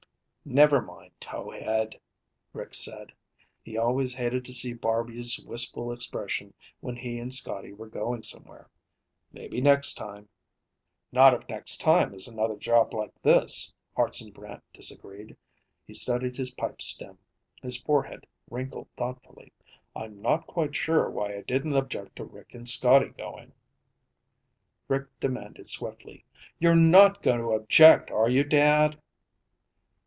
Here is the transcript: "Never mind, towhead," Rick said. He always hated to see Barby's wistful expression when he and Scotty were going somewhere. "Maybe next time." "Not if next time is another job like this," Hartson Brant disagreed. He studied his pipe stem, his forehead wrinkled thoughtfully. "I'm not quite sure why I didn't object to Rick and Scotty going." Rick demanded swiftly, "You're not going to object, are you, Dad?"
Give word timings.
"Never 0.43 0.81
mind, 0.81 1.11
towhead," 1.19 1.99
Rick 2.51 2.73
said. 2.73 3.13
He 3.61 3.77
always 3.77 4.15
hated 4.15 4.43
to 4.45 4.53
see 4.55 4.73
Barby's 4.73 5.39
wistful 5.45 5.91
expression 5.93 6.55
when 6.79 6.95
he 6.95 7.19
and 7.19 7.31
Scotty 7.31 7.71
were 7.73 7.87
going 7.87 8.23
somewhere. 8.23 8.67
"Maybe 9.31 9.61
next 9.61 9.93
time." 9.93 10.29
"Not 11.11 11.35
if 11.35 11.47
next 11.47 11.79
time 11.79 12.15
is 12.15 12.27
another 12.27 12.55
job 12.55 12.91
like 12.91 13.21
this," 13.21 13.71
Hartson 13.95 14.31
Brant 14.31 14.63
disagreed. 14.73 15.37
He 15.85 15.93
studied 15.93 16.35
his 16.37 16.51
pipe 16.55 16.81
stem, 16.81 17.19
his 17.61 17.79
forehead 17.79 18.25
wrinkled 18.49 18.87
thoughtfully. 18.97 19.53
"I'm 19.95 20.23
not 20.23 20.47
quite 20.47 20.75
sure 20.75 21.07
why 21.11 21.35
I 21.35 21.41
didn't 21.41 21.77
object 21.77 22.15
to 22.15 22.25
Rick 22.25 22.55
and 22.55 22.67
Scotty 22.67 23.09
going." 23.09 23.53
Rick 24.87 25.07
demanded 25.19 25.69
swiftly, 25.69 26.25
"You're 26.57 26.75
not 26.75 27.21
going 27.21 27.39
to 27.41 27.51
object, 27.53 28.09
are 28.09 28.27
you, 28.27 28.43
Dad?" 28.43 28.99